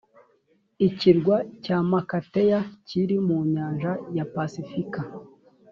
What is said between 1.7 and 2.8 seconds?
makatea